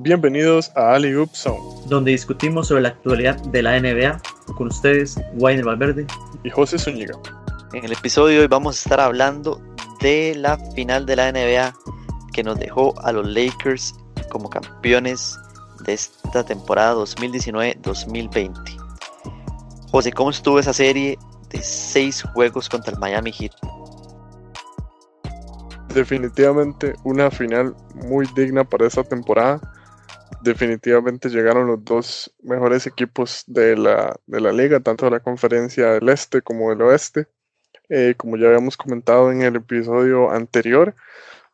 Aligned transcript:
Bienvenidos 0.00 0.70
a 0.76 0.94
Ali 0.94 1.12
Oop 1.16 1.34
Zone, 1.34 1.58
donde 1.86 2.12
discutimos 2.12 2.68
sobre 2.68 2.82
la 2.82 2.90
actualidad 2.90 3.36
de 3.36 3.62
la 3.62 3.80
NBA 3.80 4.22
con 4.56 4.68
ustedes, 4.68 5.20
Wayne 5.34 5.64
Valverde 5.64 6.06
y 6.44 6.50
José 6.50 6.78
Zúñiga. 6.78 7.18
En 7.72 7.84
el 7.84 7.90
episodio 7.90 8.36
de 8.36 8.42
hoy 8.42 8.46
vamos 8.46 8.76
a 8.76 8.78
estar 8.78 9.00
hablando 9.00 9.60
de 10.00 10.36
la 10.36 10.56
final 10.76 11.04
de 11.04 11.16
la 11.16 11.32
NBA 11.32 11.74
que 12.32 12.44
nos 12.44 12.60
dejó 12.60 12.94
a 13.02 13.10
los 13.10 13.26
Lakers 13.26 13.96
como 14.30 14.48
campeones 14.48 15.36
de 15.80 15.94
esta 15.94 16.44
temporada 16.44 16.94
2019-2020. 16.94 18.52
José, 19.90 20.12
¿cómo 20.12 20.30
estuvo 20.30 20.60
esa 20.60 20.72
serie 20.72 21.18
de 21.50 21.60
seis 21.60 22.22
juegos 22.22 22.68
contra 22.68 22.92
el 22.92 23.00
Miami 23.00 23.32
Heat? 23.32 23.52
Definitivamente 25.92 26.94
una 27.02 27.32
final 27.32 27.74
muy 27.96 28.28
digna 28.36 28.62
para 28.62 28.86
esta 28.86 29.02
temporada 29.02 29.60
definitivamente 30.42 31.28
llegaron 31.28 31.66
los 31.66 31.84
dos 31.84 32.34
mejores 32.42 32.86
equipos 32.86 33.44
de 33.46 33.76
la, 33.76 34.18
de 34.26 34.40
la 34.40 34.52
liga, 34.52 34.80
tanto 34.80 35.06
de 35.06 35.12
la 35.12 35.20
conferencia 35.20 35.92
del 35.92 36.08
este 36.08 36.42
como 36.42 36.70
del 36.70 36.82
oeste. 36.82 37.26
Eh, 37.88 38.14
como 38.16 38.36
ya 38.36 38.48
habíamos 38.48 38.76
comentado 38.76 39.32
en 39.32 39.42
el 39.42 39.56
episodio 39.56 40.30
anterior, 40.30 40.94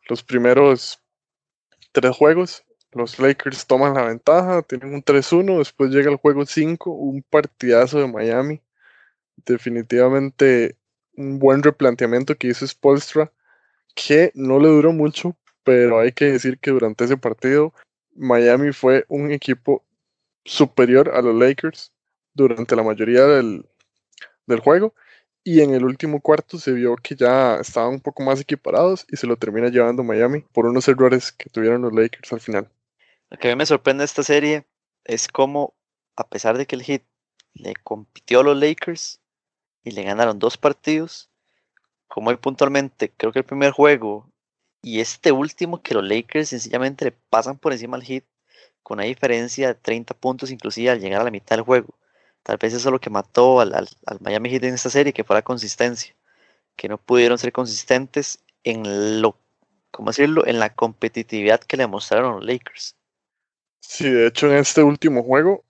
los 0.09 0.23
primeros 0.23 1.01
tres 1.91 2.15
juegos, 2.15 2.63
los 2.91 3.19
Lakers 3.19 3.67
toman 3.67 3.93
la 3.93 4.03
ventaja, 4.03 4.61
tienen 4.61 4.93
un 4.93 5.03
3-1, 5.03 5.57
después 5.57 5.91
llega 5.91 6.09
el 6.09 6.17
juego 6.17 6.45
5, 6.45 6.91
un 6.91 7.23
partidazo 7.23 7.99
de 7.99 8.07
Miami. 8.07 8.61
Definitivamente 9.45 10.77
un 11.17 11.39
buen 11.39 11.63
replanteamiento 11.63 12.35
que 12.35 12.47
hizo 12.47 12.65
Spolstra, 12.67 13.31
que 13.95 14.31
no 14.33 14.59
le 14.59 14.67
duró 14.67 14.93
mucho, 14.93 15.35
pero 15.63 15.99
hay 15.99 16.11
que 16.11 16.31
decir 16.31 16.59
que 16.59 16.71
durante 16.71 17.05
ese 17.05 17.17
partido 17.17 17.73
Miami 18.15 18.71
fue 18.71 19.05
un 19.09 19.31
equipo 19.31 19.83
superior 20.43 21.11
a 21.13 21.21
los 21.21 21.35
Lakers 21.35 21.91
durante 22.33 22.75
la 22.75 22.83
mayoría 22.83 23.25
del, 23.25 23.65
juego 24.63 24.93
y 25.43 25.61
en 25.61 25.73
el 25.73 25.83
último 25.83 26.21
cuarto 26.21 26.57
se 26.57 26.71
vio 26.71 26.95
que 26.95 27.15
ya 27.15 27.57
estaban 27.57 27.93
un 27.93 27.99
poco 27.99 28.23
más 28.23 28.39
equiparados 28.39 29.05
y 29.09 29.17
se 29.17 29.27
lo 29.27 29.37
termina 29.37 29.69
llevando 29.69 30.03
Miami 30.03 30.41
por 30.53 30.65
unos 30.65 30.87
errores 30.87 31.31
que 31.31 31.49
tuvieron 31.49 31.81
los 31.81 31.93
Lakers 31.93 32.31
al 32.33 32.41
final. 32.41 32.69
Lo 33.29 33.37
que 33.37 33.49
a 33.49 33.51
mí 33.51 33.57
me 33.57 33.65
sorprende 33.65 34.01
de 34.01 34.05
esta 34.05 34.23
serie 34.23 34.65
es 35.03 35.27
cómo, 35.27 35.73
a 36.15 36.27
pesar 36.27 36.57
de 36.57 36.65
que 36.65 36.75
el 36.75 36.83
Heat 36.83 37.03
le 37.53 37.73
compitió 37.83 38.41
a 38.41 38.43
los 38.43 38.57
Lakers 38.57 39.19
y 39.83 39.91
le 39.91 40.03
ganaron 40.03 40.39
dos 40.39 40.57
partidos, 40.57 41.29
como 42.07 42.29
hoy 42.29 42.37
puntualmente, 42.37 43.11
creo 43.17 43.31
que 43.31 43.39
el 43.39 43.45
primer 43.45 43.71
juego 43.71 44.31
y 44.85 44.99
este 44.99 45.31
último 45.31 45.81
que 45.81 45.95
los 45.95 46.07
Lakers 46.07 46.49
sencillamente 46.49 47.05
le 47.05 47.11
pasan 47.11 47.57
por 47.57 47.73
encima 47.73 47.97
al 47.97 48.03
Heat 48.03 48.23
con 48.83 48.99
una 48.99 49.05
diferencia 49.05 49.69
de 49.69 49.73
30 49.73 50.13
puntos 50.13 50.51
inclusive 50.51 50.91
al 50.91 50.99
llegar 50.99 51.21
a 51.21 51.23
la 51.23 51.31
mitad 51.31 51.55
del 51.55 51.65
juego. 51.65 51.95
Tal 52.43 52.57
vez 52.57 52.71
eso 52.71 52.89
es 52.89 52.91
lo 52.91 53.01
que 53.01 53.09
mató 53.09 53.61
al, 53.61 53.89
Miami 54.19 54.51
Heat 54.51 54.65
en 54.65 54.75
esta 54.75 54.91
serie, 54.91 55.11
que 55.11 55.23
fue 55.23 55.35
la 55.35 55.41
consistencia. 55.41 56.13
Que 56.75 56.87
no 56.87 56.99
pudieron 56.99 57.39
ser 57.39 57.51
consistentes 57.51 58.37
en 58.63 59.23
lo, 59.23 59.39
¿cómo 59.89 60.11
decirlo? 60.11 60.45
En 60.45 60.59
la 60.59 60.71
competitividad 60.75 61.61
que 61.61 61.77
le 61.77 61.87
mostraron 61.87 62.35
los 62.35 62.45
Lakers. 62.45 62.95
Sí, 63.79 64.07
de 64.07 64.27
hecho 64.27 64.51
en 64.51 64.57
este 64.57 64.83
último 64.83 65.23
juego, 65.23 65.63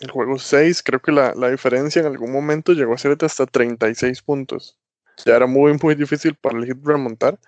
el 0.00 0.10
juego 0.10 0.38
6, 0.38 0.82
creo 0.82 1.00
que 1.00 1.12
la, 1.12 1.34
la 1.34 1.48
diferencia 1.48 2.00
en 2.00 2.06
algún 2.08 2.30
momento 2.30 2.74
llegó 2.74 2.92
a 2.92 2.98
ser 2.98 3.16
de 3.16 3.24
hasta 3.24 3.46
36 3.46 4.20
puntos. 4.20 4.76
Ya 5.24 5.36
era 5.36 5.46
muy, 5.46 5.78
muy 5.82 5.94
difícil 5.94 6.34
para 6.34 6.58
el 6.58 6.66
Heat 6.66 6.84
remontar 6.84 7.38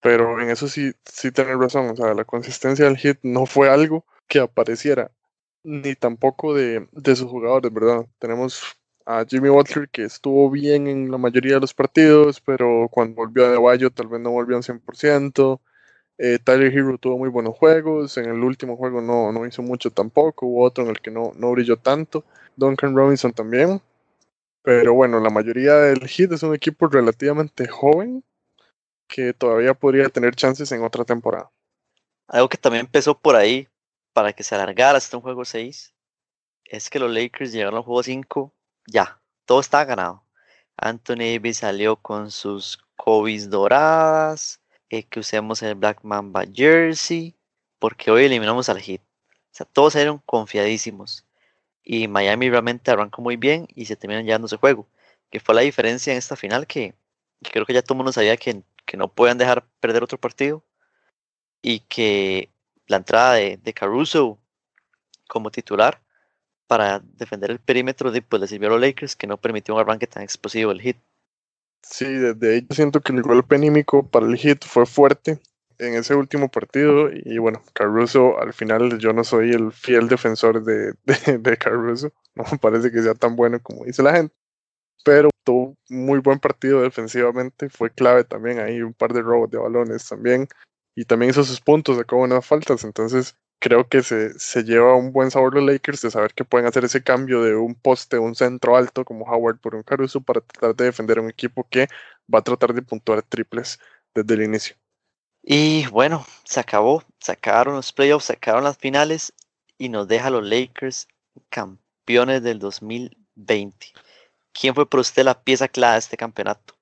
pero 0.00 0.40
en 0.40 0.50
eso 0.50 0.68
sí, 0.68 0.92
sí 1.04 1.30
tenés 1.32 1.58
razón. 1.58 1.90
O 1.90 1.96
sea, 1.96 2.14
la 2.14 2.24
consistencia 2.24 2.86
del 2.86 2.96
hit 2.96 3.18
no 3.22 3.46
fue 3.46 3.68
algo 3.68 4.04
que 4.28 4.40
apareciera, 4.40 5.10
ni 5.64 5.94
tampoco 5.94 6.54
de, 6.54 6.88
de 6.92 7.16
sus 7.16 7.28
jugadores, 7.30 7.72
¿verdad? 7.72 8.06
Tenemos 8.18 8.62
a 9.06 9.24
Jimmy 9.28 9.48
Butler 9.48 9.88
que 9.88 10.04
estuvo 10.04 10.50
bien 10.50 10.86
en 10.86 11.10
la 11.10 11.18
mayoría 11.18 11.54
de 11.54 11.60
los 11.60 11.74
partidos, 11.74 12.40
pero 12.40 12.88
cuando 12.90 13.16
volvió 13.16 13.46
a 13.46 13.50
Deballo 13.50 13.90
tal 13.90 14.08
vez 14.08 14.20
no 14.20 14.30
volvió 14.30 14.56
al 14.56 14.62
100%. 14.62 15.60
Eh, 16.18 16.38
Tyler 16.44 16.72
Hero 16.72 16.98
tuvo 16.98 17.18
muy 17.18 17.30
buenos 17.30 17.56
juegos, 17.56 18.18
en 18.18 18.26
el 18.26 18.42
último 18.44 18.76
juego 18.76 19.00
no, 19.00 19.32
no 19.32 19.46
hizo 19.46 19.62
mucho 19.62 19.90
tampoco, 19.90 20.46
hubo 20.46 20.64
otro 20.64 20.84
en 20.84 20.90
el 20.90 21.00
que 21.00 21.10
no, 21.10 21.32
no 21.36 21.50
brilló 21.52 21.78
tanto. 21.78 22.24
Duncan 22.56 22.94
Robinson 22.94 23.32
también. 23.32 23.80
Pero 24.62 24.92
bueno, 24.92 25.20
la 25.20 25.30
mayoría 25.30 25.76
del 25.76 26.06
Heat 26.06 26.32
es 26.32 26.42
un 26.42 26.54
equipo 26.54 26.86
relativamente 26.88 27.66
joven 27.66 28.22
que 29.10 29.34
todavía 29.34 29.74
podría 29.74 30.08
tener 30.08 30.34
chances 30.34 30.70
en 30.72 30.82
otra 30.84 31.04
temporada. 31.04 31.50
Algo 32.28 32.48
que 32.48 32.56
también 32.56 32.86
empezó 32.86 33.18
por 33.18 33.36
ahí 33.36 33.68
para 34.12 34.32
que 34.32 34.44
se 34.44 34.54
alargara 34.54 34.98
hasta 34.98 35.16
un 35.16 35.22
juego 35.22 35.44
6 35.44 35.92
es 36.64 36.88
que 36.88 37.00
los 37.00 37.10
Lakers 37.10 37.52
llegaron 37.52 37.76
al 37.76 37.82
juego 37.82 38.02
5, 38.02 38.54
ya, 38.86 39.20
todo 39.44 39.60
estaba 39.60 39.84
ganado. 39.84 40.24
Anthony 40.76 41.34
Davis 41.34 41.58
salió 41.58 41.96
con 41.96 42.30
sus 42.30 42.78
Kobe's 42.96 43.50
doradas, 43.50 44.60
eh, 44.88 45.02
que 45.02 45.20
usemos 45.20 45.62
el 45.62 45.74
Black 45.74 46.00
Mamba 46.04 46.44
jersey, 46.52 47.34
porque 47.78 48.10
hoy 48.10 48.24
eliminamos 48.24 48.68
al 48.68 48.80
Heat. 48.80 49.00
O 49.00 49.52
sea, 49.52 49.66
todos 49.66 49.96
eran 49.96 50.18
confiadísimos. 50.18 51.26
Y 51.82 52.06
Miami 52.06 52.48
realmente 52.48 52.90
arrancó 52.90 53.22
muy 53.22 53.36
bien 53.36 53.66
y 53.74 53.86
se 53.86 53.96
terminan 53.96 54.24
llevando 54.24 54.46
ese 54.46 54.56
juego. 54.56 54.86
Que 55.30 55.40
fue 55.40 55.54
la 55.54 55.62
diferencia 55.62 56.12
en 56.12 56.18
esta 56.18 56.36
final 56.36 56.66
que, 56.66 56.94
que 57.42 57.50
creo 57.50 57.66
que 57.66 57.72
ya 57.72 57.82
todo 57.82 57.94
el 57.94 57.98
mundo 57.98 58.12
sabía 58.12 58.36
que 58.36 58.62
que 58.90 58.96
no 58.96 59.06
puedan 59.06 59.38
dejar 59.38 59.64
perder 59.78 60.02
otro 60.02 60.18
partido 60.18 60.64
y 61.62 61.78
que 61.80 62.50
la 62.88 62.96
entrada 62.96 63.34
de, 63.34 63.72
Caruso 63.72 64.36
como 65.28 65.52
titular 65.52 66.02
para 66.66 66.98
defender 66.98 67.52
el 67.52 67.60
perímetro 67.60 68.10
de, 68.10 68.20
pues, 68.20 68.42
le 68.42 68.48
sirvió 68.48 68.68
a 68.68 68.72
los 68.72 68.80
Lakers 68.80 69.14
que 69.14 69.28
no 69.28 69.36
permitió 69.36 69.74
un 69.74 69.80
arranque 69.80 70.08
tan 70.08 70.24
explosivo 70.24 70.72
el 70.72 70.80
hit. 70.80 70.96
Sí, 71.82 72.04
desde 72.04 72.52
ahí 72.52 72.66
yo 72.68 72.74
siento 72.74 73.00
que 73.00 73.12
el 73.12 73.22
golpe 73.22 73.54
anímico 73.54 74.04
para 74.08 74.26
el 74.26 74.36
hit 74.36 74.64
fue 74.64 74.86
fuerte 74.86 75.38
en 75.78 75.94
ese 75.94 76.16
último 76.16 76.48
partido 76.48 77.10
y 77.12 77.38
bueno, 77.38 77.62
Caruso 77.72 78.40
al 78.40 78.52
final 78.52 78.98
yo 78.98 79.12
no 79.12 79.22
soy 79.22 79.52
el 79.52 79.70
fiel 79.70 80.08
defensor 80.08 80.64
de, 80.64 80.94
de 81.38 81.56
Caruso, 81.58 82.12
no 82.34 82.42
me 82.50 82.58
parece 82.58 82.90
que 82.90 83.02
sea 83.02 83.14
tan 83.14 83.36
bueno 83.36 83.62
como 83.62 83.84
dice 83.84 84.02
la 84.02 84.16
gente, 84.16 84.34
pero 85.04 85.30
tuvo 85.44 85.76
muy 85.88 86.20
buen 86.20 86.38
partido 86.38 86.82
defensivamente, 86.82 87.70
fue 87.70 87.90
clave 87.90 88.24
también 88.24 88.60
ahí, 88.60 88.82
un 88.82 88.94
par 88.94 89.12
de 89.12 89.22
robos 89.22 89.50
de 89.50 89.58
balones 89.58 90.08
también, 90.08 90.48
y 90.94 91.04
también 91.04 91.30
hizo 91.30 91.44
sus 91.44 91.60
puntos, 91.60 91.96
sacó 91.96 92.16
buenas 92.16 92.46
faltas, 92.46 92.84
entonces 92.84 93.36
creo 93.60 93.88
que 93.88 94.02
se, 94.02 94.38
se 94.38 94.64
lleva 94.64 94.96
un 94.96 95.12
buen 95.12 95.30
sabor 95.30 95.54
los 95.54 95.64
Lakers 95.64 96.00
de 96.02 96.10
saber 96.10 96.32
que 96.34 96.44
pueden 96.44 96.66
hacer 96.66 96.84
ese 96.84 97.02
cambio 97.02 97.42
de 97.42 97.54
un 97.54 97.74
poste, 97.74 98.18
un 98.18 98.34
centro 98.34 98.76
alto 98.76 99.04
como 99.04 99.26
Howard 99.26 99.58
por 99.60 99.74
un 99.74 99.82
Caruso 99.82 100.20
para 100.20 100.40
tratar 100.40 100.74
de 100.74 100.84
defender 100.86 101.18
a 101.18 101.22
un 101.22 101.30
equipo 101.30 101.66
que 101.68 101.86
va 102.32 102.40
a 102.40 102.42
tratar 102.42 102.72
de 102.72 102.82
puntuar 102.82 103.22
triples 103.22 103.78
desde 104.14 104.34
el 104.34 104.42
inicio. 104.42 104.76
Y 105.42 105.86
bueno, 105.88 106.26
se 106.44 106.60
acabó, 106.60 107.04
se 107.18 107.32
acabaron 107.32 107.76
los 107.76 107.92
playoffs, 107.92 108.26
se 108.26 108.34
acabaron 108.34 108.64
las 108.64 108.78
finales 108.78 109.32
y 109.78 109.88
nos 109.88 110.08
deja 110.08 110.30
los 110.30 110.44
Lakers 110.44 111.08
campeones 111.48 112.42
del 112.42 112.58
2020. 112.58 113.92
¿Quién 114.52 114.74
fue 114.74 114.88
para 114.88 115.00
usted 115.00 115.24
la 115.24 115.42
pieza 115.42 115.68
clave 115.68 115.94
de 115.94 115.98
este 116.00 116.16
campeonato? 116.16 116.74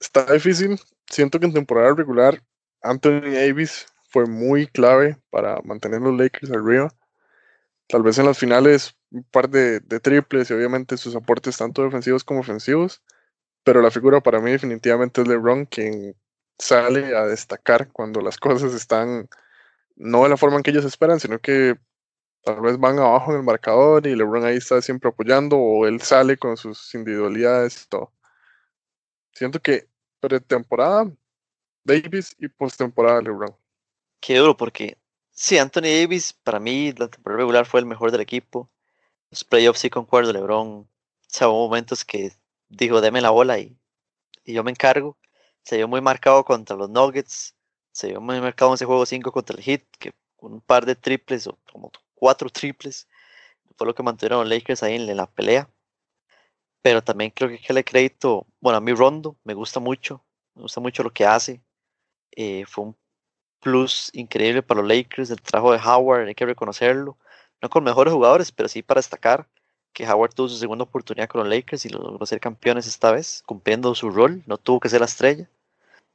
Está 0.00 0.32
difícil. 0.32 0.78
Siento 1.06 1.38
que 1.38 1.46
en 1.46 1.54
temporada 1.54 1.94
regular 1.94 2.42
Anthony 2.82 3.30
Davis 3.32 3.86
fue 4.10 4.26
muy 4.26 4.66
clave 4.66 5.18
para 5.30 5.60
mantener 5.62 6.00
los 6.00 6.16
Lakers 6.16 6.50
arriba. 6.50 6.92
Tal 7.88 8.02
vez 8.02 8.18
en 8.18 8.26
las 8.26 8.38
finales 8.38 8.94
un 9.10 9.24
par 9.24 9.48
de, 9.48 9.80
triples 9.80 10.50
y 10.50 10.54
obviamente 10.54 10.96
sus 10.96 11.16
aportes 11.16 11.56
tanto 11.56 11.82
defensivos 11.82 12.24
como 12.24 12.40
ofensivos. 12.40 13.02
Pero 13.64 13.82
la 13.82 13.90
figura 13.90 14.20
para 14.20 14.40
mí 14.40 14.50
definitivamente 14.50 15.22
es 15.22 15.28
LeBron 15.28 15.66
quien 15.66 16.16
sale 16.58 17.16
a 17.16 17.26
destacar 17.26 17.88
cuando 17.92 18.20
las 18.20 18.38
cosas 18.38 18.74
están 18.74 19.28
no 19.96 20.22
de 20.22 20.28
la 20.28 20.36
forma 20.36 20.56
en 20.56 20.62
que 20.62 20.70
ellos 20.70 20.84
esperan, 20.84 21.20
sino 21.20 21.38
que 21.40 21.76
tal 22.48 22.62
vez 22.62 22.78
van 22.78 22.98
abajo 22.98 23.32
en 23.32 23.38
el 23.38 23.42
marcador 23.42 24.06
y 24.06 24.16
LeBron 24.16 24.42
ahí 24.46 24.56
está 24.56 24.80
siempre 24.80 25.10
apoyando 25.10 25.58
o 25.58 25.86
él 25.86 26.00
sale 26.00 26.38
con 26.38 26.56
sus 26.56 26.94
individualidades 26.94 27.82
y 27.82 27.88
todo. 27.90 28.10
Siento 29.34 29.60
que 29.60 29.86
pretemporada 30.18 31.12
Davis 31.84 32.34
y 32.38 32.48
postemporada 32.48 33.20
LeBron. 33.20 33.54
Qué 34.20 34.38
duro 34.38 34.56
porque 34.56 34.96
sí, 35.30 35.58
Anthony 35.58 36.00
Davis 36.00 36.32
para 36.32 36.58
mí 36.58 36.92
la 36.92 37.08
temporada 37.08 37.40
regular 37.40 37.66
fue 37.66 37.80
el 37.80 37.86
mejor 37.86 38.12
del 38.12 38.22
equipo. 38.22 38.70
Los 39.30 39.44
playoffs 39.44 39.80
sí 39.80 39.90
concuerdo, 39.90 40.32
LeBron. 40.32 40.68
O 40.68 40.88
sea, 41.26 41.48
momentos 41.48 42.02
que 42.02 42.32
dijo, 42.70 43.02
deme 43.02 43.20
la 43.20 43.28
bola 43.28 43.58
y, 43.58 43.76
y 44.44 44.54
yo 44.54 44.64
me 44.64 44.70
encargo. 44.70 45.18
Se 45.62 45.76
vio 45.76 45.86
muy 45.86 46.00
marcado 46.00 46.46
contra 46.46 46.76
los 46.76 46.88
Nuggets. 46.88 47.54
Se 47.92 48.08
vio 48.08 48.22
muy 48.22 48.40
marcado 48.40 48.70
en 48.70 48.76
ese 48.76 48.86
juego 48.86 49.04
5 49.04 49.32
contra 49.32 49.54
el 49.54 49.62
Heat, 49.62 49.82
que 49.98 50.14
un 50.38 50.62
par 50.62 50.86
de 50.86 50.94
triples 50.94 51.46
o 51.46 51.58
como 51.70 51.90
cuatro 52.18 52.48
triples. 52.50 53.08
Fue 53.76 53.86
lo 53.86 53.94
que 53.94 54.02
mantuvieron 54.02 54.40
los 54.40 54.48
Lakers 54.48 54.82
ahí 54.82 54.96
en, 54.96 55.16
la 55.16 55.26
pelea. 55.26 55.68
Pero 56.82 57.02
también 57.02 57.30
creo 57.30 57.48
que 57.48 57.56
hay 57.56 57.60
que 57.60 57.84
crédito, 57.84 58.46
bueno, 58.60 58.78
a 58.78 58.80
mi 58.80 58.92
Rondo 58.92 59.36
me 59.44 59.54
gusta 59.54 59.80
mucho, 59.80 60.24
me 60.54 60.62
gusta 60.62 60.80
mucho 60.80 61.02
lo 61.02 61.12
que 61.12 61.26
hace. 61.26 61.60
Eh, 62.32 62.64
fue 62.66 62.84
un 62.84 62.96
plus 63.60 64.10
increíble 64.14 64.62
para 64.62 64.80
los 64.80 64.88
Lakers. 64.88 65.30
El 65.30 65.42
trabajo 65.42 65.72
de 65.72 65.78
Howard, 65.78 66.28
hay 66.28 66.34
que 66.34 66.46
reconocerlo. 66.46 67.18
No 67.60 67.68
con 67.68 67.84
mejores 67.84 68.12
jugadores, 68.14 68.52
pero 68.52 68.68
sí 68.68 68.82
para 68.82 69.00
destacar 69.00 69.48
que 69.92 70.08
Howard 70.08 70.34
tuvo 70.34 70.48
su 70.48 70.56
segunda 70.56 70.84
oportunidad 70.84 71.28
con 71.28 71.40
los 71.40 71.50
Lakers 71.50 71.84
y 71.86 71.88
logró 71.88 72.24
ser 72.24 72.40
campeones 72.40 72.86
esta 72.86 73.10
vez, 73.10 73.42
cumpliendo 73.46 73.94
su 73.94 74.10
rol. 74.10 74.42
No 74.46 74.56
tuvo 74.58 74.80
que 74.80 74.88
ser 74.88 75.00
la 75.00 75.06
estrella. 75.06 75.50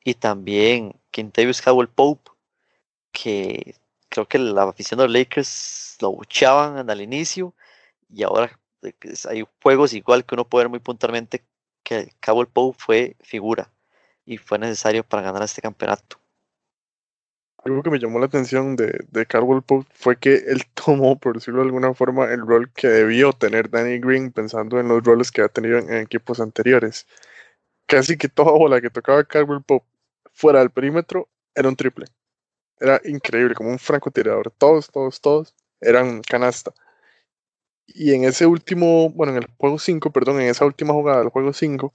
Y 0.04 0.14
también 0.16 1.00
Quintavious 1.12 1.66
Howell 1.66 1.90
Pope, 1.90 2.32
que 3.12 3.76
creo 4.14 4.28
que 4.28 4.38
la 4.38 4.64
afición 4.64 5.00
de 5.00 5.06
los 5.06 5.14
Lakers 5.14 5.98
lo 6.00 6.12
buchaban 6.12 6.88
al 6.88 7.02
inicio 7.02 7.56
y 8.10 8.22
ahora 8.22 8.60
hay 9.28 9.44
juegos 9.64 9.94
igual 9.94 10.24
que 10.24 10.36
uno 10.36 10.48
puede 10.48 10.66
ver 10.66 10.70
muy 10.70 10.80
puntualmente 10.80 11.44
que 11.82 12.14
Cowell 12.24 12.48
Pope 12.48 12.78
fue 12.80 13.16
figura 13.22 13.72
y 14.24 14.38
fue 14.38 14.60
necesario 14.60 15.04
para 15.04 15.24
ganar 15.24 15.42
este 15.42 15.64
campeonato. 15.64 16.18
Algo 17.66 17.82
que 17.82 17.90
me 17.90 17.98
llamó 17.98 18.20
la 18.20 18.28
atención 18.28 18.76
de, 18.76 19.04
de 19.10 19.26
Caldwell 19.26 19.64
Pope 19.64 19.90
fue 19.96 20.18
que 20.18 20.36
él 20.36 20.64
tomó, 20.76 21.18
por 21.18 21.34
decirlo 21.36 21.62
de 21.62 21.68
alguna 21.68 21.96
forma, 21.96 22.26
el 22.26 22.46
rol 22.46 22.72
que 22.72 22.90
debió 22.90 23.34
tener 23.34 23.72
Danny 23.72 23.98
Green 23.98 24.32
pensando 24.32 24.80
en 24.80 24.90
los 24.90 25.04
roles 25.04 25.32
que 25.32 25.42
ha 25.42 25.48
tenido 25.48 25.80
en, 25.80 25.92
equipos 25.94 26.40
anteriores. 26.40 27.08
Casi 27.88 28.16
que 28.16 28.30
toda 28.30 28.52
bola 28.52 28.80
que 28.80 28.92
tocaba 28.92 29.24
Caldwell 29.24 29.64
Pope 29.64 29.88
fuera 30.32 30.60
del 30.60 30.70
perímetro 30.70 31.30
era 31.56 31.68
un 31.68 31.76
triple. 31.76 32.06
Era 32.84 33.00
increíble, 33.06 33.56
como 33.56 33.70
un 33.70 33.80
francotirador. 33.80 34.52
Todos, 34.58 34.92
todos, 34.92 35.22
todos 35.22 35.56
eran 35.80 36.22
canasta. 36.22 36.74
Y 37.88 38.14
en 38.14 38.26
ese 38.26 38.46
último, 38.46 39.10
bueno, 39.12 39.32
en 39.32 39.44
el 39.44 39.48
juego 39.58 39.80
5, 39.80 40.12
perdón, 40.12 40.42
en 40.42 40.50
esa 40.50 40.66
última 40.66 40.94
jugada 40.94 41.20
del 41.20 41.30
juego 41.30 41.54
5, 41.54 41.94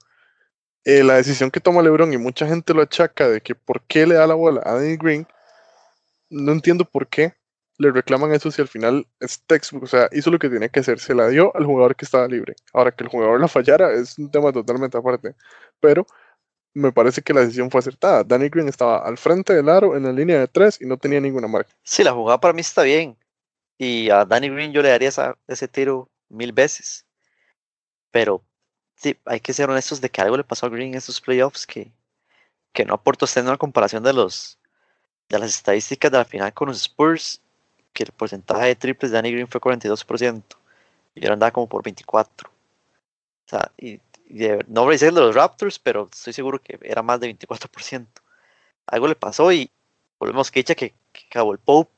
eh, 0.85 1.03
la 1.03 1.15
decisión 1.15 1.51
que 1.51 1.59
toma 1.59 1.83
LeBron 1.83 2.11
y 2.11 2.17
mucha 2.17 2.47
gente 2.47 2.73
lo 2.73 2.81
achaca 2.81 3.29
de 3.29 3.41
que 3.41 3.53
por 3.53 3.83
qué 3.83 4.07
le 4.07 4.15
da 4.15 4.25
la 4.25 4.33
bola 4.33 4.63
a 4.65 4.73
Danny 4.73 4.97
Green, 4.97 5.27
no 6.31 6.53
entiendo 6.53 6.85
por 6.85 7.07
qué 7.07 7.35
le 7.77 7.91
reclaman 7.91 8.33
eso 8.33 8.49
si 8.49 8.61
al 8.63 8.67
final 8.67 9.07
es 9.19 9.43
textbook, 9.45 9.83
o 9.83 9.87
sea, 9.87 10.09
hizo 10.11 10.31
lo 10.31 10.39
que 10.39 10.49
tenía 10.49 10.69
que 10.69 10.79
hacer, 10.79 10.99
se 10.99 11.13
la 11.13 11.27
dio 11.27 11.55
al 11.55 11.65
jugador 11.65 11.95
que 11.95 12.05
estaba 12.05 12.27
libre. 12.27 12.55
Ahora 12.73 12.91
que 12.91 13.03
el 13.03 13.09
jugador 13.11 13.39
la 13.39 13.47
fallara 13.47 13.93
es 13.93 14.17
un 14.17 14.31
tema 14.31 14.51
totalmente 14.51 14.97
aparte, 14.97 15.35
pero 15.79 16.07
me 16.79 16.91
parece 16.91 17.21
que 17.21 17.33
la 17.33 17.41
decisión 17.41 17.69
fue 17.69 17.79
acertada. 17.79 18.23
Danny 18.23 18.49
Green 18.49 18.67
estaba 18.67 18.99
al 18.99 19.17
frente 19.17 19.53
del 19.53 19.69
aro 19.69 19.95
en 19.95 20.03
la 20.03 20.11
línea 20.11 20.39
de 20.39 20.47
tres 20.47 20.79
y 20.81 20.85
no 20.85 20.97
tenía 20.97 21.19
ninguna 21.19 21.47
marca. 21.47 21.71
Sí, 21.83 22.03
la 22.03 22.13
jugada 22.13 22.39
para 22.39 22.53
mí 22.53 22.61
está 22.61 22.83
bien. 22.83 23.17
Y 23.77 24.09
a 24.09 24.25
Danny 24.25 24.49
Green 24.49 24.73
yo 24.73 24.81
le 24.81 24.89
daría 24.89 25.09
ese 25.47 25.67
tiro 25.67 26.09
mil 26.29 26.51
veces. 26.51 27.05
Pero 28.11 28.43
sí, 28.95 29.17
hay 29.25 29.39
que 29.39 29.53
ser 29.53 29.69
honestos 29.69 30.01
de 30.01 30.09
que 30.09 30.21
algo 30.21 30.37
le 30.37 30.43
pasó 30.43 30.65
a 30.65 30.69
Green 30.69 30.89
en 30.89 30.97
estos 30.97 31.21
playoffs 31.21 31.67
que, 31.67 31.91
que 32.73 32.85
no 32.85 32.95
aportó 32.95 33.25
usted 33.25 33.41
en 33.41 33.47
una 33.47 33.57
comparación 33.57 34.03
de 34.03 34.13
los 34.13 34.59
de 35.29 35.39
las 35.39 35.55
estadísticas 35.55 36.11
de 36.11 36.17
la 36.17 36.25
final 36.25 36.53
con 36.53 36.69
los 36.69 36.81
Spurs, 36.81 37.41
que 37.93 38.03
el 38.03 38.11
porcentaje 38.11 38.65
de 38.65 38.75
triples 38.75 39.11
de 39.11 39.17
Danny 39.17 39.31
Green 39.31 39.47
fue 39.47 39.61
42%. 39.61 40.43
Y 41.15 41.23
ahora 41.23 41.33
andaba 41.33 41.51
como 41.51 41.69
por 41.69 41.83
24. 41.83 42.49
O 42.49 43.49
sea, 43.49 43.71
y, 43.77 43.99
no 44.67 44.83
voy 44.83 44.91
a 44.91 44.95
decir 44.95 45.13
de 45.13 45.21
los 45.21 45.35
Raptors, 45.35 45.79
pero 45.79 46.09
estoy 46.11 46.33
seguro 46.33 46.61
que 46.61 46.79
era 46.81 47.01
más 47.01 47.19
de 47.19 47.35
24%. 47.35 48.07
Algo 48.85 49.07
le 49.07 49.15
pasó 49.15 49.51
y 49.51 49.71
volvemos 50.19 50.51
que 50.51 50.59
dicha 50.59 50.75
que, 50.75 50.93
que 51.11 51.39
el 51.39 51.57
Pope 51.59 51.91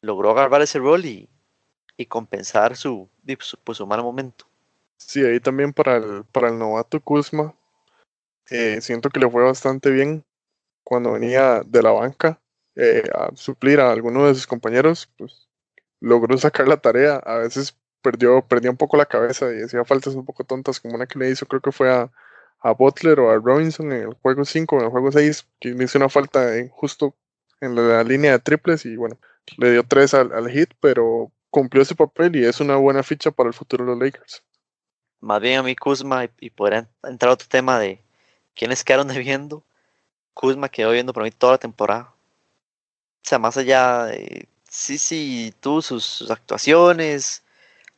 logró 0.00 0.30
agarrar 0.30 0.62
ese 0.62 0.78
rol 0.78 1.04
y, 1.04 1.28
compensar 2.08 2.76
su, 2.76 3.08
pues, 3.64 3.76
su, 3.76 3.86
mal 3.86 4.02
momento. 4.02 4.46
Sí, 4.96 5.24
ahí 5.24 5.40
también 5.40 5.72
para 5.72 5.96
el, 5.96 6.24
para 6.24 6.48
el 6.48 6.58
novato 6.58 7.00
Kuzma, 7.00 7.54
eh, 8.50 8.80
siento 8.80 9.10
que 9.10 9.20
le 9.20 9.28
fue 9.28 9.42
bastante 9.42 9.90
bien 9.90 10.24
cuando 10.84 11.12
venía 11.12 11.62
de 11.66 11.82
la 11.82 11.90
banca 11.90 12.40
eh, 12.76 13.02
a 13.14 13.34
suplir 13.34 13.80
a 13.80 13.90
alguno 13.90 14.26
de 14.26 14.34
sus 14.34 14.46
compañeros, 14.46 15.10
pues 15.18 15.48
logró 16.00 16.38
sacar 16.38 16.68
la 16.68 16.76
tarea. 16.76 17.16
A 17.16 17.38
veces 17.38 17.76
perdió, 18.02 18.42
perdió 18.42 18.70
un 18.70 18.76
poco 18.76 18.96
la 18.96 19.06
cabeza 19.06 19.52
y 19.52 19.62
hacía 19.62 19.84
faltas 19.84 20.14
un 20.14 20.24
poco 20.24 20.44
tontas, 20.44 20.80
como 20.80 20.94
una 20.94 21.06
que 21.06 21.18
le 21.18 21.30
hizo, 21.30 21.46
creo 21.46 21.60
que 21.60 21.72
fue 21.72 21.90
a, 21.92 22.10
a 22.60 22.72
Butler 22.72 23.20
o 23.20 23.30
a 23.30 23.36
Robinson 23.36 23.92
en 23.92 24.02
el 24.08 24.14
juego 24.14 24.44
5, 24.44 24.76
en 24.76 24.84
el 24.84 24.90
juego 24.90 25.12
6, 25.12 25.46
que 25.60 25.70
le 25.70 25.84
hizo 25.84 25.98
una 25.98 26.08
falta 26.08 26.48
justo 26.70 27.14
en 27.60 27.74
la, 27.74 28.02
línea 28.04 28.32
de 28.32 28.38
triples 28.38 28.84
y 28.86 28.96
bueno, 28.96 29.18
le 29.56 29.72
dio 29.72 29.84
tres 29.84 30.14
al, 30.14 30.48
hit, 30.50 30.70
pero 30.80 31.32
cumplió 31.50 31.82
ese 31.82 31.94
papel 31.94 32.36
y 32.36 32.44
es 32.44 32.60
una 32.60 32.76
buena 32.76 33.02
ficha 33.02 33.30
para 33.30 33.48
el 33.48 33.54
futuro 33.54 33.84
de 33.84 33.90
los 33.90 34.00
Lakers. 34.00 34.42
Más 35.20 35.40
bien 35.40 35.58
a 35.58 35.62
mí 35.62 35.74
Kuzma, 35.74 36.24
y, 36.24 36.30
y 36.40 36.50
poder 36.50 36.86
entrar 37.02 37.32
otro 37.32 37.48
tema 37.48 37.78
de 37.78 38.00
quiénes 38.54 38.84
quedaron 38.84 39.08
debiendo, 39.08 39.64
Kuzma 40.34 40.68
quedó 40.68 40.92
viendo 40.92 41.12
por 41.12 41.24
mí 41.24 41.30
toda 41.30 41.54
la 41.54 41.58
temporada. 41.58 42.12
O 43.24 43.28
sea, 43.28 43.38
más 43.38 43.56
allá 43.56 44.04
de, 44.04 44.48
sí, 44.70 44.98
sí, 44.98 45.52
tuvo 45.60 45.82
sus, 45.82 46.30
actuaciones, 46.30 47.42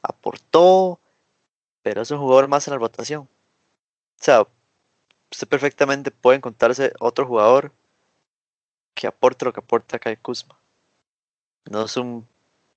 aportó, 0.02 0.98
pero 1.82 2.02
es 2.02 2.10
un 2.10 2.18
jugador 2.18 2.48
más 2.48 2.66
en 2.66 2.72
la 2.72 2.78
rotación. 2.78 3.22
O 3.22 3.28
sea, 4.22 4.46
usted 5.30 5.48
perfectamente 5.48 6.10
puede 6.10 6.38
encontrarse 6.38 6.92
otro 7.00 7.26
jugador 7.26 7.72
que 8.94 9.06
aporte 9.06 9.44
lo 9.44 9.52
que 9.52 9.60
aporta 9.60 9.98
Kyle 9.98 10.18
Kuzma. 10.18 10.58
No 11.70 11.84
es 11.84 11.96
un 11.96 12.26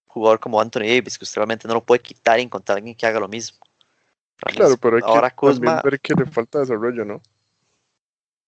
jugador 0.08 0.40
como 0.40 0.62
Anthony 0.62 0.82
Davis, 0.82 1.18
que 1.18 1.26
usted 1.26 1.38
realmente 1.38 1.68
no 1.68 1.74
lo 1.74 1.84
puede 1.84 2.02
quitar 2.02 2.40
y 2.40 2.44
encontrar 2.44 2.76
a 2.76 2.78
alguien 2.78 2.96
que 2.96 3.06
haga 3.06 3.20
lo 3.20 3.28
mismo. 3.28 3.60
Claro, 4.38 4.78
pero 4.78 4.98
hay 4.98 5.04
Ahora 5.06 5.30
que 5.30 5.36
Kuzma, 5.36 5.82
ver 5.82 6.00
que 6.00 6.14
le 6.14 6.26
falta 6.26 6.60
desarrollo, 6.60 7.06
¿no? 7.06 7.22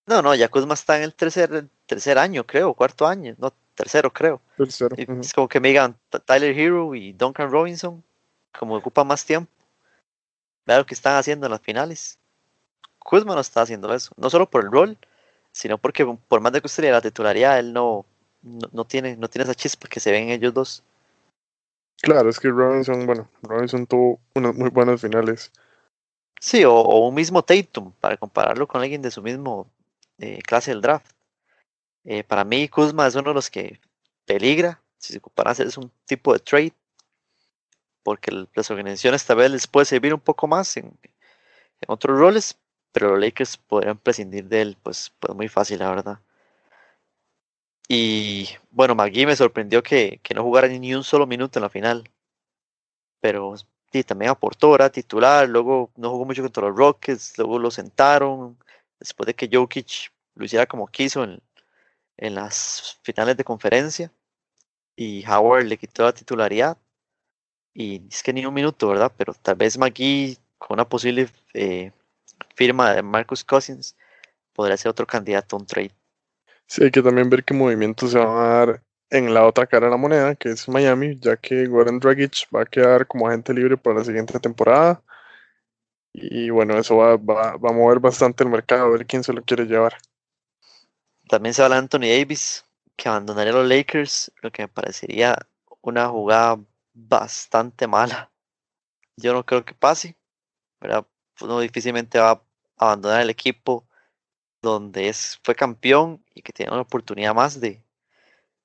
No, 0.05 0.21
no, 0.21 0.35
ya 0.35 0.49
Kuzma 0.49 0.75
está 0.75 0.97
en 0.97 1.03
el 1.03 1.15
tercer, 1.15 1.67
tercer 1.87 2.19
año, 2.19 2.45
creo, 2.45 2.73
cuarto 2.73 3.07
año, 3.07 3.35
no, 3.39 3.51
tercero, 3.73 4.13
creo. 4.13 4.41
Tercero. 4.57 4.95
Es 4.97 5.33
como 5.33 5.47
que 5.47 5.59
me 5.59 5.69
digan 5.69 5.97
Tyler 6.25 6.57
Hero 6.57 6.93
y 6.93 7.13
Duncan 7.13 7.49
Robinson, 7.49 8.03
como 8.59 8.75
ocupa 8.75 9.03
más 9.03 9.25
tiempo. 9.25 9.51
Vea 10.65 10.79
lo 10.79 10.85
que 10.85 10.93
están 10.93 11.15
haciendo 11.15 11.45
en 11.45 11.51
las 11.51 11.61
finales. 11.61 12.17
Kuzma 12.99 13.35
no 13.35 13.41
está 13.41 13.61
haciendo 13.61 13.93
eso, 13.93 14.11
no 14.17 14.29
solo 14.29 14.49
por 14.49 14.63
el 14.63 14.71
rol, 14.71 14.97
sino 15.51 15.77
porque 15.77 16.05
por 16.05 16.41
más 16.41 16.51
de 16.51 16.61
que 16.61 16.67
usted 16.67 16.83
le 16.83 16.91
la 16.91 17.01
titularidad, 17.01 17.59
él 17.59 17.71
no, 17.71 18.05
no, 18.41 18.85
tiene, 18.85 19.15
no 19.15 19.29
tiene 19.29 19.43
esa 19.43 19.53
chispa 19.53 19.87
que 19.87 19.99
se 19.99 20.11
ven 20.11 20.29
ellos 20.29 20.53
dos. 20.53 20.83
Claro, 22.01 22.29
es 22.29 22.39
que 22.39 22.49
Robinson, 22.49 23.05
bueno, 23.05 23.29
Robinson 23.43 23.85
tuvo 23.85 24.19
unas 24.33 24.55
muy 24.55 24.69
buenas 24.69 25.01
finales. 25.01 25.51
Sí, 26.39 26.65
o, 26.65 26.73
o 26.73 27.07
un 27.07 27.15
mismo 27.15 27.43
Tatum, 27.43 27.91
para 27.99 28.17
compararlo 28.17 28.67
con 28.67 28.81
alguien 28.81 29.01
de 29.01 29.11
su 29.11 29.21
mismo 29.21 29.67
eh, 30.17 30.41
clase 30.41 30.71
del 30.71 30.81
draft. 30.81 31.11
Eh, 32.03 32.23
para 32.23 32.43
mí, 32.43 32.67
Kuzma 32.67 33.07
es 33.07 33.15
uno 33.15 33.29
de 33.29 33.35
los 33.35 33.49
que 33.49 33.79
peligra 34.25 34.81
si 35.05 35.13
se 35.13 35.19
ocupan 35.19 35.47
hacer 35.47 35.67
un 35.77 35.91
tipo 36.05 36.33
de 36.33 36.39
trade, 36.39 36.73
porque 38.05 38.31
las 38.53 38.69
organizaciones 38.69 39.25
tal 39.25 39.37
vez 39.37 39.49
les 39.49 39.65
puede 39.65 39.87
servir 39.87 40.13
un 40.13 40.19
poco 40.19 40.47
más 40.47 40.77
en, 40.77 40.95
otros 41.87 42.17
roles, 42.19 42.57
pero 42.91 43.11
los 43.11 43.19
Lakers 43.19 43.57
podrían 43.57 43.97
prescindir 43.97 44.45
de 44.47 44.61
él, 44.61 44.77
pues, 44.81 45.11
pues 45.19 45.35
muy 45.35 45.47
fácil, 45.49 45.79
la 45.79 45.89
verdad. 45.89 46.19
Y 47.87 48.47
bueno, 48.69 48.93
McGee 48.95 49.25
me 49.25 49.35
sorprendió 49.35 49.81
que, 49.81 50.19
que 50.23 50.35
no 50.35 50.43
jugara 50.43 50.67
ni 50.67 50.93
un 50.93 51.03
solo 51.03 51.25
minuto 51.25 51.57
en 51.57 51.63
la 51.63 51.69
final, 51.69 52.09
pero 53.19 53.55
sí, 53.91 54.03
también 54.03 54.29
aportó, 54.31 54.75
era 54.75 54.91
titular, 54.91 55.49
luego 55.49 55.91
no 55.95 56.11
jugó 56.11 56.25
mucho 56.25 56.43
contra 56.43 56.67
los 56.67 56.77
Rockets, 56.77 57.37
luego 57.39 57.57
lo 57.57 57.71
sentaron, 57.71 58.57
después 58.99 59.25
de 59.25 59.33
que 59.33 59.49
Jokic 59.51 60.11
lo 60.35 60.45
hiciera 60.45 60.67
como 60.67 60.87
quiso 60.87 61.23
en, 61.23 61.41
en 62.17 62.35
las 62.35 62.99
finales 63.03 63.35
de 63.37 63.43
conferencia 63.43 64.11
y 64.95 65.25
Howard 65.27 65.65
le 65.65 65.77
quitó 65.77 66.03
la 66.03 66.13
titularidad 66.13 66.77
y 67.75 68.07
es 68.09 68.23
que 68.23 68.31
ni 68.33 68.45
un 68.45 68.53
minuto, 68.53 68.87
¿verdad? 68.87 69.11
Pero 69.15 69.33
tal 69.33 69.55
vez 69.55 69.77
McGee 69.77 70.37
con 70.57 70.75
una 70.75 70.87
posible 70.87 71.27
eh, 71.53 71.91
firma 72.55 72.93
de 72.93 73.03
Marcus 73.03 73.43
Cousins 73.43 73.95
podría 74.53 74.77
ser 74.77 74.89
otro 74.89 75.05
candidato 75.05 75.55
a 75.55 75.59
un 75.59 75.65
trade. 75.67 75.91
Sí, 76.67 76.85
hay 76.85 76.91
que 76.91 77.03
también 77.03 77.29
ver 77.29 77.43
qué 77.43 77.53
movimientos 77.53 78.11
se 78.11 78.17
van 78.17 78.29
a 78.29 78.47
dar 78.47 78.83
en 79.09 79.33
la 79.33 79.45
otra 79.45 79.67
cara 79.67 79.87
de 79.87 79.91
la 79.91 79.97
moneda, 79.97 80.35
que 80.35 80.49
es 80.49 80.67
Miami, 80.69 81.19
ya 81.19 81.35
que 81.35 81.67
Goran 81.67 81.99
Dragic 81.99 82.47
va 82.55 82.61
a 82.61 82.65
quedar 82.65 83.05
como 83.05 83.27
agente 83.27 83.53
libre 83.53 83.75
para 83.75 83.99
la 83.99 84.05
siguiente 84.05 84.39
temporada. 84.39 85.03
Y 86.13 86.49
bueno, 86.49 86.77
eso 86.77 86.95
va, 86.95 87.17
va 87.17 87.51
a 87.51 87.73
mover 87.73 87.99
bastante 87.99 88.45
el 88.45 88.49
mercado, 88.49 88.85
a 88.85 88.89
ver 88.89 89.05
quién 89.05 89.21
se 89.21 89.33
lo 89.33 89.43
quiere 89.43 89.65
llevar. 89.65 89.97
También 91.27 91.53
se 91.53 91.61
habla 91.61 91.75
de 91.75 91.81
Anthony 91.81 92.07
Davis, 92.17 92.63
que 92.95 93.09
abandonaría 93.09 93.51
los 93.51 93.67
Lakers, 93.67 94.31
lo 94.41 94.49
que 94.49 94.63
me 94.63 94.67
parecería 94.69 95.37
una 95.81 96.07
jugada 96.07 96.57
bastante 96.95 97.85
mala. 97.85 98.31
Yo 99.17 99.33
no 99.33 99.45
creo 99.45 99.63
que 99.63 99.75
pase, 99.75 100.17
¿verdad? 100.81 101.05
Uno 101.41 101.59
difícilmente 101.59 102.17
va 102.17 102.31
a 102.31 102.41
abandonar 102.77 103.21
el 103.21 103.29
equipo 103.29 103.87
donde 104.61 105.09
es, 105.09 105.39
fue 105.43 105.53
campeón 105.53 106.23
y 106.33 106.41
que 106.41 106.53
tiene 106.53 106.71
una 106.71 106.81
oportunidad 106.81 107.35
más 107.35 107.59
de, 107.59 107.83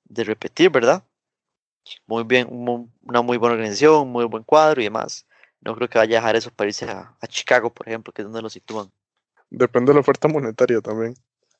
de 0.04 0.24
repetir, 0.24 0.70
¿verdad? 0.70 1.04
Muy 2.06 2.24
bien, 2.24 2.48
una 2.50 3.22
muy 3.22 3.36
buena 3.36 3.54
organización, 3.54 4.08
muy 4.08 4.24
buen 4.24 4.44
cuadro 4.44 4.80
y 4.80 4.84
demás. 4.84 5.26
No 5.60 5.74
creo 5.74 5.88
que 5.88 5.98
vaya 5.98 6.18
a 6.18 6.20
dejar 6.20 6.36
eso 6.36 6.50
para 6.50 6.68
irse 6.68 6.86
a, 6.86 7.16
Chicago, 7.28 7.72
por 7.72 7.88
ejemplo, 7.88 8.12
que 8.12 8.22
es 8.22 8.26
donde 8.26 8.42
lo 8.42 8.48
sitúan. 8.48 8.90
Depende 9.50 9.90
de 9.90 9.94
la 9.94 10.00
oferta 10.00 10.28
monetaria 10.28 10.80
también. 10.80 11.14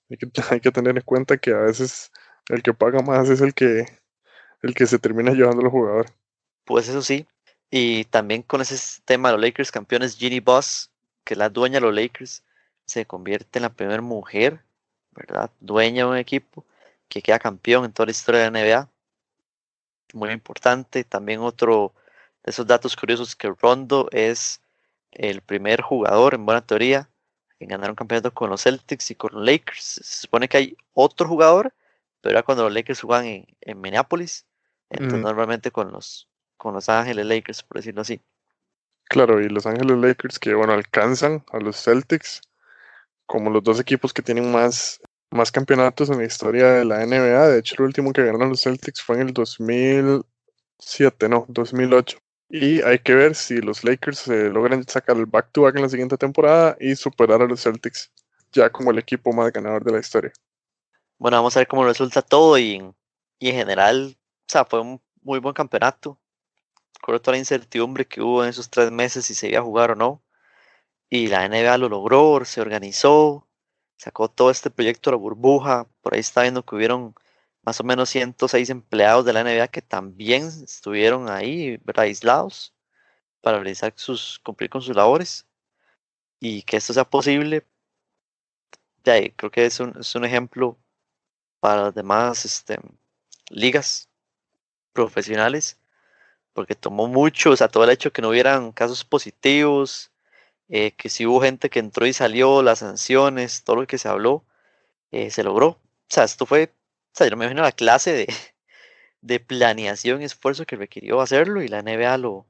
Hay 0.50 0.60
que 0.60 0.70
tener 0.70 0.96
en 0.96 1.02
cuenta 1.02 1.36
que 1.36 1.52
a 1.52 1.58
veces 1.58 2.10
el 2.48 2.62
que 2.62 2.72
paga 2.72 3.02
más 3.02 3.28
es 3.28 3.40
el 3.40 3.54
que, 3.54 3.86
el 4.62 4.74
que 4.74 4.86
se 4.86 4.98
termina 4.98 5.32
llevando 5.32 5.62
al 5.62 5.70
jugador. 5.70 6.06
Pues 6.70 6.88
eso 6.88 7.02
sí. 7.02 7.26
Y 7.68 8.04
también 8.04 8.42
con 8.42 8.60
ese 8.60 9.02
tema 9.04 9.28
de 9.28 9.32
los 9.32 9.44
Lakers 9.44 9.72
campeones, 9.72 10.16
Ginny 10.16 10.38
Boss, 10.38 10.88
que 11.24 11.34
es 11.34 11.38
la 11.38 11.48
dueña 11.48 11.80
de 11.80 11.80
los 11.80 11.92
Lakers, 11.92 12.44
se 12.86 13.06
convierte 13.06 13.58
en 13.58 13.64
la 13.64 13.72
primera 13.72 14.00
mujer, 14.00 14.62
¿verdad? 15.10 15.50
Dueña 15.58 16.04
de 16.04 16.10
un 16.10 16.16
equipo 16.16 16.64
que 17.08 17.22
queda 17.22 17.40
campeón 17.40 17.86
en 17.86 17.92
toda 17.92 18.06
la 18.06 18.12
historia 18.12 18.42
de 18.42 18.50
la 18.52 18.60
NBA. 18.60 18.88
Muy 20.12 20.30
importante. 20.30 21.02
También 21.02 21.40
otro 21.40 21.92
de 22.44 22.52
esos 22.52 22.68
datos 22.68 22.94
curiosos 22.94 23.34
que 23.34 23.52
Rondo 23.60 24.08
es 24.12 24.60
el 25.10 25.40
primer 25.42 25.80
jugador, 25.80 26.34
en 26.34 26.46
buena 26.46 26.64
teoría, 26.64 27.10
en 27.58 27.66
ganar 27.66 27.90
un 27.90 27.96
campeonato 27.96 28.32
con 28.32 28.48
los 28.48 28.62
Celtics 28.62 29.10
y 29.10 29.16
con 29.16 29.32
los 29.34 29.44
Lakers. 29.44 29.82
Se 30.04 30.20
supone 30.20 30.48
que 30.48 30.56
hay 30.56 30.76
otro 30.94 31.26
jugador, 31.26 31.74
pero 32.20 32.30
era 32.30 32.44
cuando 32.44 32.62
los 32.62 32.72
Lakers 32.72 33.00
jugaban 33.00 33.26
en, 33.26 33.46
en 33.60 33.80
Minneapolis. 33.80 34.46
Entonces, 34.88 35.20
normalmente 35.20 35.70
con 35.72 35.90
los, 35.92 36.29
con 36.60 36.74
los 36.74 36.88
Ángeles 36.90 37.24
Lakers, 37.24 37.62
por 37.62 37.78
decirlo 37.78 38.02
así. 38.02 38.20
Claro, 39.08 39.40
y 39.40 39.48
los 39.48 39.66
Ángeles 39.66 39.96
Lakers 39.96 40.38
que, 40.38 40.54
bueno, 40.54 40.74
alcanzan 40.74 41.42
a 41.50 41.58
los 41.58 41.82
Celtics 41.82 42.42
como 43.26 43.50
los 43.50 43.64
dos 43.64 43.80
equipos 43.80 44.12
que 44.12 44.22
tienen 44.22 44.52
más, 44.52 45.00
más 45.30 45.50
campeonatos 45.50 46.10
en 46.10 46.18
la 46.18 46.24
historia 46.26 46.66
de 46.72 46.84
la 46.84 47.04
NBA. 47.06 47.48
De 47.48 47.58
hecho, 47.60 47.76
el 47.78 47.86
último 47.86 48.12
que 48.12 48.24
ganaron 48.24 48.50
los 48.50 48.62
Celtics 48.62 49.00
fue 49.02 49.16
en 49.16 49.28
el 49.28 49.32
2007, 49.32 51.28
no, 51.28 51.46
2008. 51.48 52.18
Y 52.50 52.82
hay 52.82 52.98
que 52.98 53.14
ver 53.14 53.34
si 53.34 53.60
los 53.60 53.82
Lakers 53.82 54.26
logran 54.28 54.86
sacar 54.86 55.16
el 55.16 55.26
back-to-back 55.26 55.76
en 55.76 55.82
la 55.82 55.88
siguiente 55.88 56.16
temporada 56.16 56.76
y 56.78 56.94
superar 56.94 57.40
a 57.40 57.46
los 57.46 57.62
Celtics 57.62 58.12
ya 58.52 58.68
como 58.70 58.90
el 58.90 58.98
equipo 58.98 59.32
más 59.32 59.50
ganador 59.52 59.84
de 59.84 59.92
la 59.92 60.00
historia. 60.00 60.32
Bueno, 61.18 61.36
vamos 61.36 61.56
a 61.56 61.60
ver 61.60 61.68
cómo 61.68 61.84
resulta 61.84 62.22
todo 62.22 62.58
y, 62.58 62.74
en 62.74 62.94
general, 63.40 64.16
o 64.16 64.44
sea, 64.46 64.64
fue 64.64 64.80
un 64.80 65.00
muy 65.22 65.38
buen 65.38 65.54
campeonato. 65.54 66.18
Con 67.02 67.18
toda 67.20 67.32
la 67.32 67.38
incertidumbre 67.38 68.06
que 68.06 68.20
hubo 68.22 68.44
en 68.44 68.50
esos 68.50 68.70
tres 68.70 68.90
meses 68.90 69.26
si 69.26 69.34
se 69.34 69.48
iba 69.48 69.60
a 69.60 69.62
jugar 69.62 69.92
o 69.92 69.96
no. 69.96 70.22
Y 71.08 71.28
la 71.28 71.48
NBA 71.48 71.78
lo 71.78 71.88
logró, 71.88 72.44
se 72.44 72.60
organizó, 72.60 73.48
sacó 73.96 74.28
todo 74.30 74.50
este 74.50 74.70
proyecto 74.70 75.10
de 75.10 75.16
la 75.16 75.20
burbuja. 75.20 75.86
Por 76.02 76.14
ahí 76.14 76.20
está 76.20 76.42
viendo 76.42 76.64
que 76.64 76.76
hubieron 76.76 77.14
más 77.62 77.80
o 77.80 77.84
menos 77.84 78.10
106 78.10 78.70
empleados 78.70 79.24
de 79.24 79.32
la 79.32 79.44
NBA 79.44 79.68
que 79.68 79.82
también 79.82 80.46
estuvieron 80.46 81.28
ahí, 81.30 81.80
aislados, 81.96 82.74
para 83.40 83.58
realizar 83.58 83.92
sus, 83.96 84.38
cumplir 84.40 84.70
con 84.70 84.82
sus 84.82 84.96
labores. 84.96 85.46
Y 86.40 86.62
que 86.62 86.76
esto 86.78 86.92
sea 86.94 87.04
posible, 87.04 87.66
de 89.04 89.34
creo 89.36 89.50
que 89.50 89.66
es 89.66 89.80
un, 89.80 89.96
es 89.98 90.14
un 90.14 90.24
ejemplo 90.24 90.78
para 91.60 91.84
las 91.84 91.94
demás 91.94 92.44
este, 92.44 92.78
ligas 93.50 94.08
profesionales, 94.92 95.78
porque 96.52 96.74
tomó 96.74 97.08
mucho, 97.08 97.50
o 97.50 97.56
sea, 97.56 97.68
todo 97.68 97.84
el 97.84 97.90
hecho 97.90 98.12
que 98.12 98.22
no 98.22 98.30
hubieran 98.30 98.72
casos 98.72 99.04
positivos, 99.04 100.10
eh, 100.68 100.92
que 100.92 101.08
si 101.08 101.26
hubo 101.26 101.40
gente 101.40 101.70
que 101.70 101.80
entró 101.80 102.06
y 102.06 102.12
salió, 102.12 102.62
las 102.62 102.80
sanciones, 102.80 103.64
todo 103.64 103.76
lo 103.76 103.86
que 103.86 103.98
se 103.98 104.08
habló, 104.08 104.44
eh, 105.12 105.30
se 105.30 105.44
logró. 105.44 105.68
O 105.68 105.78
sea, 106.08 106.24
esto 106.24 106.46
fue 106.46 106.72
o 107.12 107.16
sea, 107.16 107.28
yo 107.28 107.36
me 107.36 107.44
imagino 107.44 107.62
la 107.62 107.72
clase 107.72 108.12
de, 108.12 108.26
de 109.20 109.40
planeación 109.40 110.22
y 110.22 110.24
esfuerzo 110.24 110.66
que 110.66 110.76
requirió 110.76 111.20
hacerlo 111.20 111.62
y 111.62 111.68
la 111.68 111.82
NBA 111.82 112.18
lo, 112.18 112.46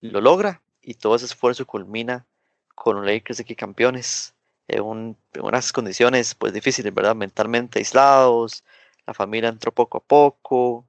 lo 0.00 0.20
logra 0.20 0.62
y 0.82 0.94
todo 0.94 1.16
ese 1.16 1.26
esfuerzo 1.26 1.66
culmina 1.66 2.26
con 2.74 2.96
los 2.96 3.06
Lakers 3.06 3.40
aquí 3.40 3.54
campeones 3.54 4.34
en, 4.68 5.16
unas 5.40 5.72
condiciones 5.72 6.34
pues 6.34 6.52
difíciles, 6.52 6.92
¿verdad? 6.92 7.14
Mentalmente 7.14 7.78
aislados, 7.78 8.64
la 9.06 9.14
familia 9.14 9.48
entró 9.48 9.72
poco 9.72 9.98
a 9.98 10.02
poco 10.02 10.86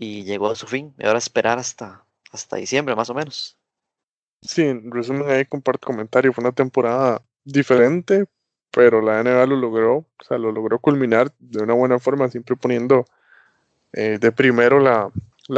y 0.00 0.24
llegó 0.24 0.50
a 0.50 0.56
su 0.56 0.66
fin. 0.66 0.94
Y 0.98 1.06
ahora 1.06 1.18
esperar 1.18 1.58
hasta, 1.58 2.04
hasta 2.32 2.56
diciembre 2.56 2.96
más 2.96 3.10
o 3.10 3.14
menos. 3.14 3.58
Sí, 4.40 4.62
en 4.62 4.90
resumen 4.90 5.28
ahí 5.28 5.44
comparto 5.44 5.86
comentario, 5.86 6.32
fue 6.32 6.42
una 6.42 6.52
temporada 6.52 7.22
diferente, 7.44 8.24
pero 8.70 9.02
la 9.02 9.22
NBA 9.22 9.44
lo 9.46 9.56
logró, 9.56 9.96
o 9.96 10.24
sea, 10.26 10.38
lo 10.38 10.50
logró 10.50 10.78
culminar 10.78 11.30
de 11.38 11.62
una 11.62 11.74
buena 11.74 11.98
forma, 11.98 12.30
siempre 12.30 12.56
poniendo 12.56 13.04
eh, 13.92 14.16
de 14.18 14.32
primero 14.32 14.80
la, 14.80 15.10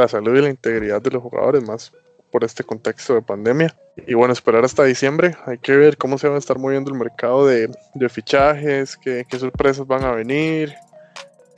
salud 0.09 0.37
y 0.37 0.41
la 0.41 0.49
integridad 0.49 1.01
de 1.01 1.11
los 1.11 1.23
jugadores, 1.23 1.63
más 1.63 1.93
por 2.29 2.43
este 2.43 2.65
contexto 2.65 3.13
de 3.13 3.21
pandemia. 3.21 3.73
Y 4.07 4.15
bueno, 4.15 4.33
esperar 4.33 4.65
hasta 4.65 4.83
diciembre, 4.83 5.37
hay 5.45 5.59
que 5.59 5.77
ver 5.77 5.95
cómo 5.95 6.17
se 6.17 6.27
va 6.27 6.35
a 6.35 6.39
estar 6.39 6.59
moviendo 6.59 6.91
el 6.91 6.99
mercado 6.99 7.47
de, 7.47 7.69
fichajes, 8.09 8.97
qué, 8.97 9.25
sorpresas 9.39 9.87
van 9.87 10.03
a 10.03 10.11
venir 10.11 10.73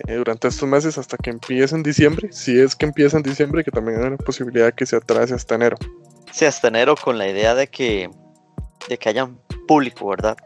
eh, 0.07 0.15
durante 0.15 0.47
estos 0.47 0.67
meses 0.67 0.97
hasta 0.97 1.17
que 1.17 1.29
empiece 1.29 1.75
en 1.75 1.83
diciembre, 1.83 2.29
si 2.31 2.59
es 2.59 2.75
que 2.75 2.85
empieza 2.85 3.17
en 3.17 3.23
diciembre, 3.23 3.63
que 3.63 3.71
también 3.71 3.99
hay 3.99 4.07
una 4.07 4.17
posibilidad 4.17 4.73
que 4.73 4.85
se 4.85 4.95
atrase 4.95 5.33
hasta 5.33 5.55
enero. 5.55 5.77
Sí, 6.31 6.45
hasta 6.45 6.67
enero 6.67 6.95
con 6.95 7.17
la 7.17 7.27
idea 7.27 7.55
de 7.55 7.67
que, 7.67 8.09
de 8.89 8.97
que 8.97 9.09
haya 9.09 9.29
público, 9.67 10.07
¿verdad? 10.07 10.37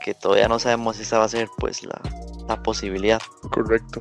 que 0.00 0.14
todavía 0.14 0.48
no 0.48 0.58
sabemos 0.58 0.96
si 0.96 1.02
esa 1.02 1.18
va 1.18 1.24
a 1.24 1.28
ser 1.28 1.48
pues 1.58 1.82
la, 1.84 2.62
posibilidad. 2.64 3.20
Correcto. 3.52 4.00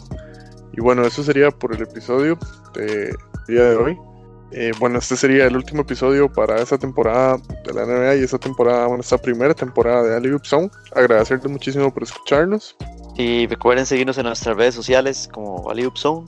Y 0.74 0.81
bueno, 0.81 1.05
eso 1.05 1.24
sería 1.24 1.51
por 1.51 1.75
el 1.75 1.83
episodio 1.83 2.39
de 2.74 3.15
día 3.48 3.63
de 3.63 3.75
hoy. 3.75 3.98
Eh, 4.51 4.71
bueno, 4.79 4.98
este 4.98 5.15
sería 5.15 5.45
el 5.45 5.55
último 5.55 5.83
episodio 5.83 6.31
para 6.31 6.59
esta 6.59 6.79
temporada 6.79 7.38
de 7.63 7.74
la 7.74 7.86
NBA 7.86 8.15
y 8.15 8.24
esta 8.24 8.39
temporada, 8.39 8.88
bueno, 8.88 9.01
esta 9.01 9.19
primera 9.19 9.53
temporada 9.53 10.01
de 10.01 10.15
Ali 10.15 10.36
Zone. 10.43 10.71
Agradecerles 10.95 11.51
muchísimo 11.51 11.93
por 11.93 12.01
escucharnos. 12.01 12.75
Y 13.19 13.47
recuerden 13.47 13.85
seguirnos 13.85 14.17
en 14.17 14.27
nuestras 14.27 14.55
redes 14.55 14.73
sociales 14.73 15.29
como 15.33 15.69
Ali 15.69 15.85
Zone 15.93 16.25